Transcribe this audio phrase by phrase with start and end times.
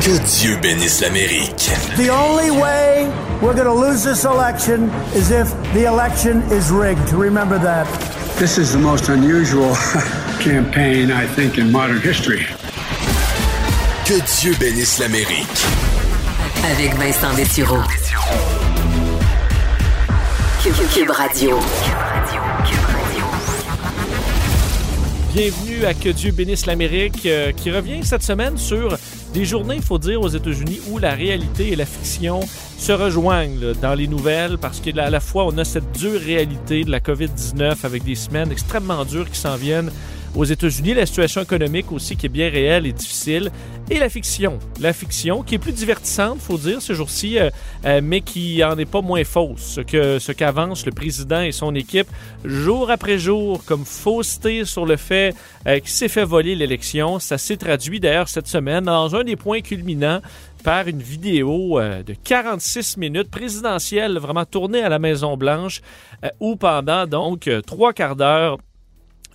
[0.00, 1.70] Que Dieu bénisse l'Amérique.
[1.96, 3.08] The only way
[3.42, 7.12] we're going to lose this election is if the election is rigged.
[7.12, 7.86] Remember that.
[8.38, 9.74] This is the most unusual
[10.40, 12.46] campaign, I think, in modern history.
[14.04, 15.66] Que Dieu bénisse l'Amérique.
[16.64, 17.82] Avec Vincent Dessureau.
[20.62, 21.58] Cube, Cube Radio.
[25.36, 28.96] Bienvenue à Que Dieu bénisse l'Amérique, euh, qui revient cette semaine sur
[29.36, 32.40] des journées, il faut dire, aux États-Unis où la réalité et la fiction
[32.78, 36.90] se rejoignent dans les nouvelles parce qu'à la fois on a cette dure réalité de
[36.90, 39.90] la COVID-19 avec des semaines extrêmement dures qui s'en viennent
[40.34, 43.50] aux États-Unis, la situation économique aussi qui est bien réelle et difficile,
[43.90, 44.58] et la fiction.
[44.80, 47.50] La fiction qui est plus divertissante, faut dire, ce jour-ci, euh,
[47.84, 51.74] euh, mais qui en est pas moins fausse que ce qu'avance le président et son
[51.74, 52.08] équipe
[52.44, 55.34] jour après jour comme fausseté sur le fait
[55.66, 57.18] euh, qu'il s'est fait voler l'élection.
[57.18, 60.20] Ça s'est traduit d'ailleurs cette semaine dans un des points culminants
[60.64, 65.80] par une vidéo de 46 minutes présidentielle, vraiment tournée à la Maison-Blanche,
[66.24, 68.58] euh, où pendant donc trois quarts d'heure,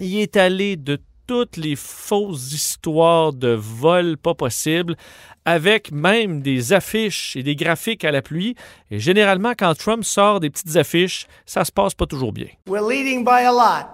[0.01, 4.97] il est allé de toutes les fausses histoires de vol pas possible,
[5.45, 8.55] avec même des affiches et des graphiques à la pluie.
[8.89, 12.47] Et généralement, quand Trump sort des petites affiches, ça se passe pas toujours bien.
[12.67, 13.87] We're leading by a lot.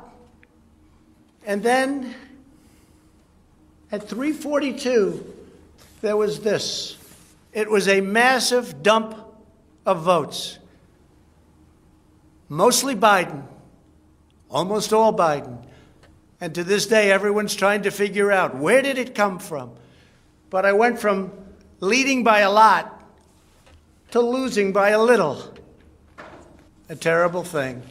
[1.48, 2.14] And then
[3.92, 5.24] at 342,
[6.02, 6.98] there was this.
[7.54, 9.14] It was a massive dump
[9.86, 10.60] of votes.
[12.50, 13.44] Mostly Biden.
[14.50, 15.58] Almost all Biden.
[16.40, 19.72] And to this day, everyone's trying to figure out where did it come from?
[20.50, 21.32] But I went from
[21.80, 23.02] leading by a lot
[24.12, 25.38] to losing by a little.
[26.90, 27.82] A terrible thing.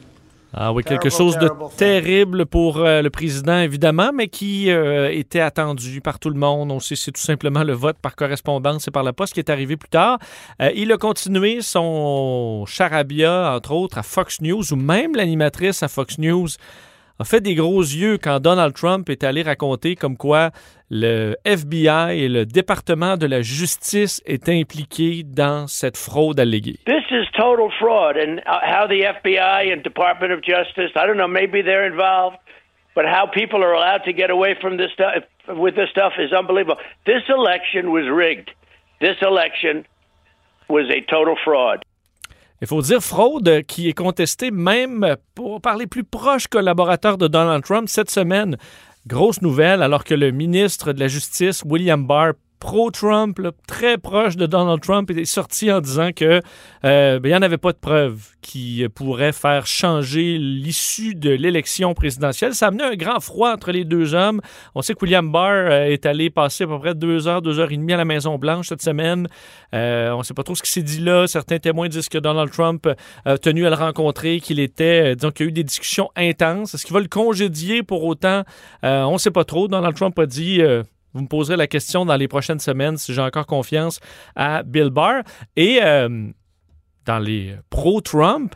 [0.59, 5.41] Ah oui, quelque chose de terrible pour euh, le président, évidemment, mais qui euh, était
[5.41, 6.73] attendu par tout le monde.
[6.73, 9.51] On sait c'est tout simplement le vote par correspondance et par la poste qui est
[9.51, 10.19] arrivé plus tard.
[10.63, 15.89] Euh, il a continué son charabia, entre autres, à Fox News, ou même l'animatrice à
[15.89, 16.49] Fox News
[17.19, 20.51] a fait des gros yeux quand Donald Trump est allé raconter comme quoi
[20.91, 26.79] le FBI et le département de la justice étaient impliqués dans cette fraude alléguée.
[26.87, 31.29] This is total fraud, and how the FBI and Department of Justice, I don't know,
[31.29, 32.37] maybe they're involved,
[32.95, 36.33] but how people are allowed to get away from this stuff with this stuff is
[36.33, 36.77] unbelievable.
[37.07, 38.51] This election was rigged.
[39.01, 39.87] This election
[40.69, 41.85] was a total fraud.
[42.63, 45.17] Il faut dire fraude qui est contestée même
[45.63, 48.57] par les plus proches collaborateurs de Donald Trump cette semaine.
[49.07, 54.47] Grosse nouvelle, alors que le ministre de la Justice, William Barr, pro-Trump, très proche de
[54.47, 56.41] Donald Trump, est sorti en disant que
[56.85, 61.15] euh, ben, il n'y en avait pas de preuves qui euh, pourraient faire changer l'issue
[61.15, 62.55] de l'élection présidentielle.
[62.55, 64.41] Ça a amené un grand froid entre les deux hommes.
[64.75, 67.59] On sait que William Barr euh, est allé passer à peu près deux heures, deux
[67.59, 69.29] heures et demie à la Maison-Blanche cette semaine.
[69.73, 71.27] On ne sait pas trop ce qui s'est dit là.
[71.27, 72.89] Certains témoins disent que Donald Trump
[73.27, 76.75] a tenu à le rencontrer, qu'il était, disons qu'il y a eu des discussions intenses.
[76.75, 78.45] Est-ce qu'il va le congédier pour autant?
[78.83, 79.69] On ne sait pas trop.
[79.69, 80.63] Donald Trump a dit...
[81.15, 84.01] vous me poserez la question dans les prochaines semaines si j'ai encore confiance
[84.35, 85.23] à Bill Barr.
[85.57, 86.29] Et euh,
[87.07, 88.55] dans les pro-Trump,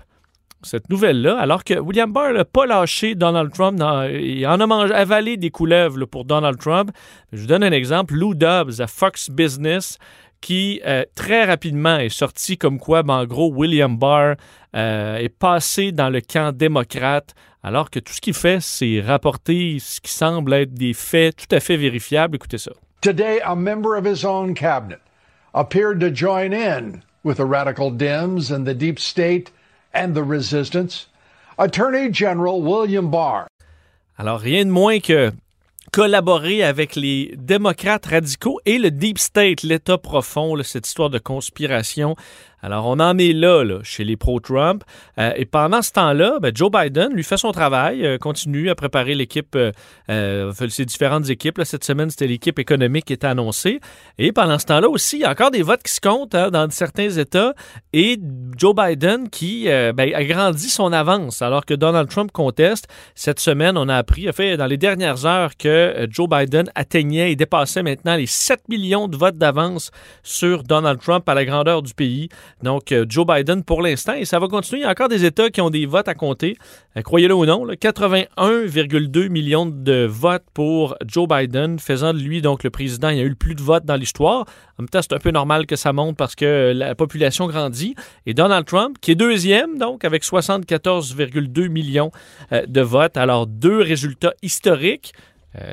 [0.63, 3.81] cette nouvelle-là, alors que William Barr n'a pas lâché Donald Trump,
[4.13, 6.91] il en a mangé, avalé des couleuvres pour Donald Trump.
[7.33, 8.15] Je vous donne un exemple.
[8.15, 9.99] Lou Dobbs à Fox Business,
[10.41, 14.37] qui euh, très rapidement est sorti comme quoi, ben, en gros, William Barr
[14.75, 19.79] euh, est passé dans le camp démocrate, alors que tout ce qu'il fait, c'est rapporter
[19.81, 22.37] ce qui semble être des faits tout à fait vérifiables.
[22.37, 22.73] Écoutez ça.
[23.03, 25.01] Today, a member of his own cabinet
[25.55, 29.51] appeared to join in with the radical Dems and the deep state
[29.95, 31.09] and the resistance.
[31.59, 33.47] Attorney General William Barr
[34.19, 35.33] Alors, rien de moins que
[35.91, 42.17] collaborer avec les démocrates radicaux et le Deep State, l'État profond, cette histoire de conspiration
[42.63, 44.85] Alors, on en est là, là chez les pro-Trump.
[45.19, 48.75] Euh, et pendant ce temps-là, ben, Joe Biden, lui, fait son travail, euh, continue à
[48.75, 49.57] préparer l'équipe,
[50.11, 51.61] euh, ses différentes équipes.
[51.65, 53.81] Cette semaine, c'était l'équipe économique qui était annoncée.
[54.19, 56.51] Et pendant ce temps-là aussi, il y a encore des votes qui se comptent hein,
[56.51, 57.55] dans certains États.
[57.93, 58.19] Et
[58.57, 62.89] Joe Biden qui ben, agrandit son avance alors que Donald Trump conteste.
[63.15, 67.33] Cette semaine, on a appris, en fait, dans les dernières heures, que Joe Biden atteignait
[67.33, 69.91] et dépassait maintenant les 7 millions de votes d'avance
[70.23, 72.29] sur Donald Trump à la grandeur du pays.
[72.63, 74.83] Donc, euh, Joe Biden pour l'instant, et ça va continuer.
[74.83, 76.57] Il y a encore des États qui ont des votes à compter.
[76.97, 82.65] Euh, croyez-le ou non, 81,2 millions de votes pour Joe Biden, faisant de lui donc
[82.65, 83.09] le président.
[83.11, 84.47] Il y a eu le plus de votes dans l'histoire.
[84.79, 87.95] En même temps, c'est un peu normal que ça monte parce que la population grandit.
[88.27, 92.11] Et Donald Trump, qui est deuxième, donc avec 74,2 millions
[92.53, 93.17] euh, de votes.
[93.17, 95.13] Alors, deux résultats historiques.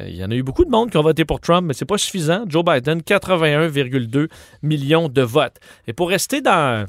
[0.08, 1.86] Il y en a eu beaucoup de monde qui ont voté pour Trump, mais c'est
[1.86, 2.46] pas suffisant.
[2.48, 4.28] Joe Biden, 81,2
[4.64, 5.58] millions de votes.
[5.88, 6.88] Et pour rester dans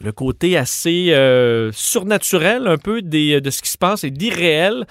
[0.00, 4.86] le côté assez euh, surnaturel un peu de ce qui se passe et d'irréel.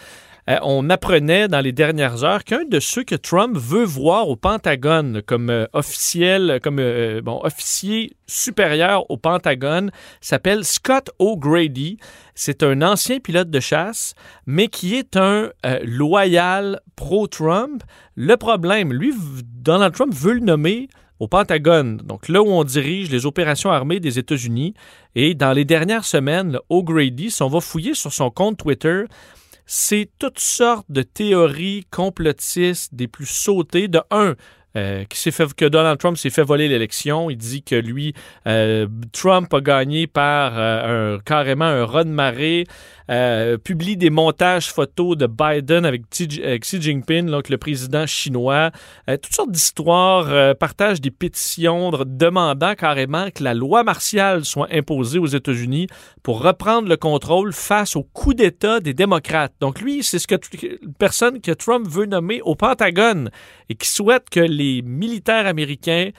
[0.50, 4.36] Euh, on apprenait dans les dernières heures qu'un de ceux que Trump veut voir au
[4.36, 6.82] Pentagone comme euh, officiel, comme
[7.22, 9.92] bon, officier supérieur au Pentagone
[10.22, 11.98] s'appelle Scott O'Grady.
[12.36, 14.16] C'est un ancien pilote de chasse,
[14.46, 15.50] mais qui est un
[15.84, 17.84] loyal pro-Trump.
[18.16, 19.14] Le problème, lui,
[19.44, 20.88] Donald Trump veut le nommer
[21.20, 24.74] au Pentagone, donc là où on dirige les opérations armées des États-Unis.
[25.16, 29.04] Et dans les dernières semaines, O'Grady, si on va fouiller sur son compte Twitter,
[29.72, 33.88] c'est toutes sortes de théories complotistes des plus sautées.
[33.88, 34.36] De un,
[34.78, 37.32] euh, qui fait, que Donald Trump s'est fait voler l'élection.
[37.32, 38.14] Il dit que lui,
[38.46, 42.66] euh, Trump a gagné par euh, un, carrément un raz de marée.
[43.64, 48.70] Publie des montages photos de Biden avec, Xi Jinping, donc le président chinois.
[49.08, 55.26] Toutes sortes d'histoires, partage des pétitions demandant carrément que la loi martiale soit imposée aux
[55.26, 55.88] États-Unis
[56.22, 59.54] pour reprendre le contrôle face au coup d'État des démocrates.
[59.60, 60.36] Donc lui, c'est ce que
[61.00, 63.32] personne que Trump veut nommer au Pentagone
[63.70, 66.12] et qui souhaite que les militaires américains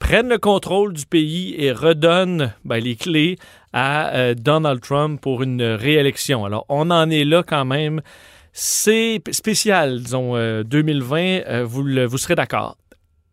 [0.00, 3.36] prennent le contrôle du pays et redonnent ben, les clés
[3.72, 6.44] à euh, Donald Trump pour une réélection.
[6.44, 8.00] Alors, on en est là quand même.
[8.52, 12.76] C'est spécial, disons, 2020, euh, euh, vous, vous serez d'accord.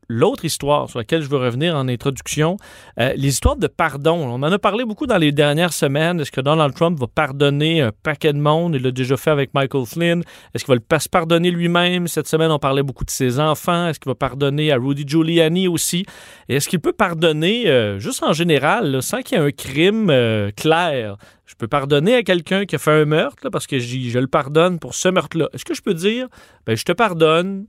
[0.10, 2.56] L'autre histoire sur laquelle je veux revenir en introduction,
[2.98, 4.16] euh, les histoires de pardon.
[4.16, 6.22] On en a parlé beaucoup dans les dernières semaines.
[6.22, 8.76] Est-ce que Donald Trump va pardonner un paquet de monde?
[8.76, 10.24] Il l'a déjà fait avec Michael Flynn.
[10.54, 12.08] Est-ce qu'il va le se pardonner lui-même?
[12.08, 13.90] Cette semaine, on parlait beaucoup de ses enfants.
[13.90, 16.06] Est-ce qu'il va pardonner à Rudy Giuliani aussi?
[16.48, 20.52] Est-ce qu'il peut pardonner, euh, juste en général, sans qu'il y ait un crime euh,
[20.56, 21.18] clair?
[21.46, 24.80] Je peux pardonner à quelqu'un qui a fait un meurtre parce que je le pardonne
[24.80, 25.50] pour ce meurtre-là.
[25.54, 26.28] Est-ce que je peux dire,
[26.66, 27.66] ben, je te pardonne,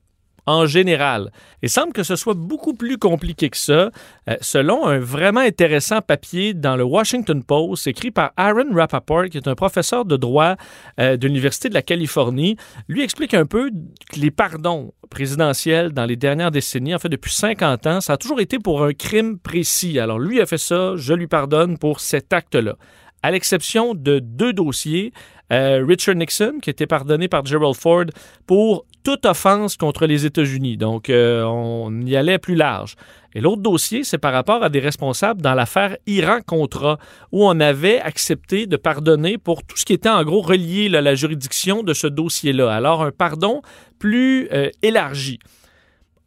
[0.48, 1.30] en général.
[1.62, 3.90] Il semble que ce soit beaucoup plus compliqué que ça,
[4.30, 9.36] euh, selon un vraiment intéressant papier dans le Washington Post, écrit par Aaron Rappaport, qui
[9.36, 10.56] est un professeur de droit
[10.98, 12.56] euh, de l'Université de la Californie.
[12.88, 13.70] Lui explique un peu
[14.10, 18.16] que les pardons présidentiels dans les dernières décennies, en fait depuis 50 ans, ça a
[18.16, 19.98] toujours été pour un crime précis.
[19.98, 22.76] Alors lui a fait ça, je lui pardonne pour cet acte-là
[23.22, 25.12] à l'exception de deux dossiers,
[25.52, 28.04] euh, Richard Nixon, qui a été pardonné par Gerald Ford
[28.46, 30.76] pour toute offense contre les États-Unis.
[30.76, 32.94] Donc, euh, on y allait plus large.
[33.34, 36.98] Et l'autre dossier, c'est par rapport à des responsables dans l'affaire Iran-Contra,
[37.32, 41.00] où on avait accepté de pardonner pour tout ce qui était en gros relié à
[41.00, 42.72] la juridiction de ce dossier-là.
[42.72, 43.62] Alors, un pardon
[43.98, 45.38] plus euh, élargi.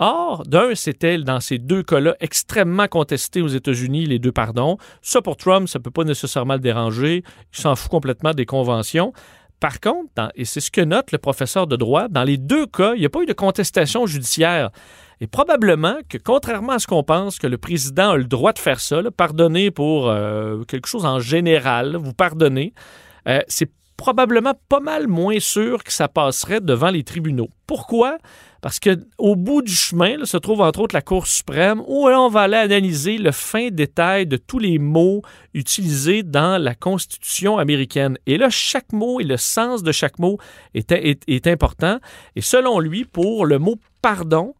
[0.04, 4.78] Or, d'un, c'était dans ces deux cas-là extrêmement contesté aux États-Unis, les deux pardons.
[5.04, 7.24] Ça, pour Trump, ça ne peut pas nécessairement le déranger.
[7.54, 9.14] Il s'en fout complètement des conventions.
[9.62, 12.94] Par contre, et c'est ce que note le professeur de droit, dans les deux cas,
[12.96, 14.72] il n'y a pas eu de contestation judiciaire.
[15.22, 18.60] Et probablement que, contrairement à ce qu'on pense, que le président a le droit de
[18.60, 22.74] faire ça, pardonner pour euh, quelque chose en général, vous pardonnez,
[23.28, 23.70] euh, c'est
[24.02, 27.50] probablement pas mal moins sûr que ça passerait devant les tribunaux.
[27.68, 28.18] Pourquoi?
[28.60, 32.42] Parce qu'au bout du chemin se trouve entre autres la Cour suprême où on va
[32.42, 35.22] aller analyser le fin détail de tous les mots
[35.54, 38.18] utilisés dans la Constitution américaine.
[38.26, 40.40] Et là, chaque mot et le sens de chaque mot
[40.74, 42.00] est, est, important.
[42.36, 44.56] Et selon lui, pour le mot pardon,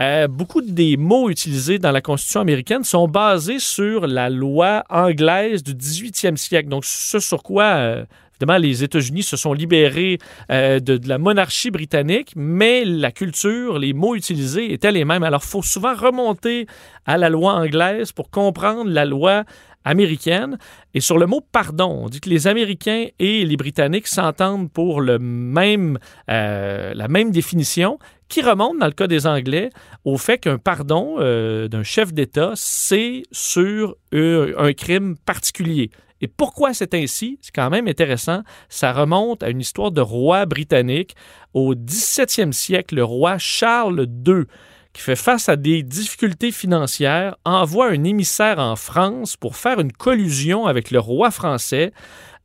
[0.00, 5.64] euh, beaucoup des mots utilisés dans la Constitution américaine sont basés sur la loi anglaise
[5.64, 6.68] du 18e siècle.
[6.68, 8.04] Donc, ce sur quoi euh,
[8.36, 10.18] Évidemment, les États-Unis se sont libérés
[10.50, 15.22] euh, de, la monarchie britannique, mais la culture, les mots utilisés étaient les mêmes.
[15.22, 16.66] Alors, il faut souvent remonter
[17.06, 19.44] à la loi anglaise pour comprendre la loi
[19.86, 20.58] américaine.
[20.92, 25.00] Et sur le mot pardon, on dit que les Américains et les Britanniques s'entendent pour
[25.00, 25.98] le même,
[26.30, 29.70] euh, la même définition qui remonte, dans le cas des Anglais,
[30.04, 35.90] au fait qu'un pardon euh, d'un chef d'État, c'est sur un crime particulier.
[36.20, 37.38] Et pourquoi c'est ainsi?
[37.42, 38.42] C'est quand même intéressant.
[38.68, 41.14] Ça remonte à une histoire de roi britannique.
[41.54, 44.44] Au 17e siècle, le roi Charles II,
[44.92, 49.92] qui fait face à des difficultés financières, envoie un émissaire en France pour faire une
[49.92, 51.92] collusion avec le roi français.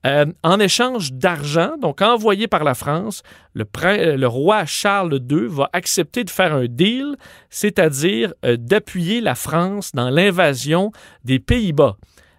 [0.04, 3.22] Euh, en échange d'argent, donc envoyé par la France,
[3.54, 3.66] le,
[4.16, 7.16] le, roi Charles II va accepter de faire un deal,
[7.52, 10.92] c'est-à-dire euh, d'appuyer la France dans l'invasion
[11.24, 11.98] des Pays-Bas.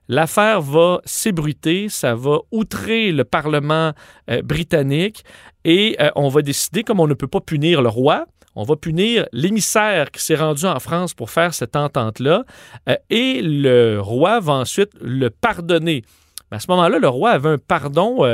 [0.09, 3.93] L'affaire va s'ébruiter, ça va outrer le Parlement
[4.31, 5.25] euh, britannique
[5.65, 8.77] et euh, on va décider, comme on ne peut pas punir le roi, on va
[8.77, 12.45] punir l'émissaire qui s'est rendu en France pour faire cette entente-là
[12.89, 16.03] euh, et le roi va ensuite le pardonner.
[16.51, 18.25] à ce moment-là, le roi avait un pardon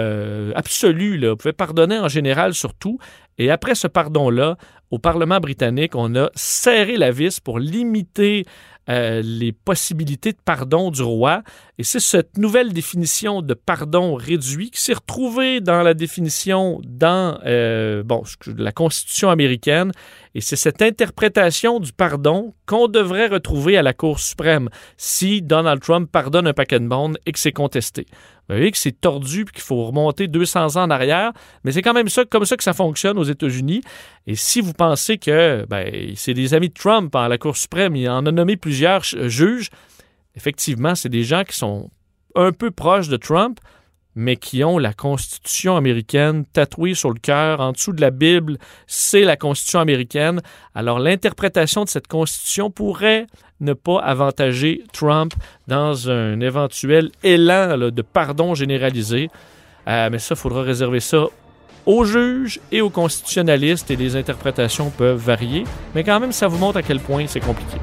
[0.56, 1.20] absolu.
[1.22, 2.98] Il pouvait pardonner en général sur tout.
[3.38, 4.56] Et après ce pardon-là,
[4.90, 8.44] au Parlement britannique, on a serré la vis pour limiter
[8.88, 11.42] euh, les possibilités de pardon du roi.
[11.76, 17.38] Et c'est cette nouvelle définition de pardon réduit qui s'est retrouvée dans la définition dans
[17.44, 18.22] euh, bon,
[18.56, 19.92] la Constitution américaine.
[20.34, 25.82] Et c'est cette interprétation du pardon qu'on devrait retrouver à la Cour suprême si Donald
[25.82, 28.06] Trump pardonne un paquet de monde et que c'est contesté.
[28.48, 31.32] Vous voyez que c'est tordu et qu'il faut remonter 200 ans en arrière,
[31.64, 33.82] mais c'est quand même ça, comme ça que ça fonctionne aux États-Unis.
[34.26, 37.94] Et si vous pensez que ben, c'est des amis de Trump à la Cour suprême,
[37.94, 39.68] il en a nommé plusieurs juges,
[40.34, 41.90] effectivement, c'est des gens qui sont
[42.34, 43.60] un peu proches de Trump,
[44.18, 48.58] mais qui ont la Constitution américaine tatouée sur le cœur, en dessous de la Bible,
[48.88, 50.40] c'est la Constitution américaine.
[50.74, 53.28] Alors l'interprétation de cette Constitution pourrait
[53.60, 55.34] ne pas avantager Trump
[55.68, 59.30] dans un éventuel élan de pardon généralisé.
[59.86, 61.26] Euh, mais ça, il faudra réserver ça
[61.86, 65.62] aux juges et aux constitutionnalistes et les interprétations peuvent varier.
[65.94, 67.78] Mais quand même, ça vous montre à quel point c'est compliqué.